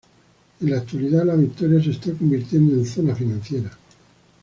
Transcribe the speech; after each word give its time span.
En 0.59 0.71
la 0.71 0.77
actualidad, 0.77 1.23
La 1.25 1.35
Victoria 1.35 1.79
se 1.79 1.91
está 1.91 2.11
convirtiendo 2.13 2.73
en 2.73 2.87
zona 2.87 3.13
financiera. 3.13 3.69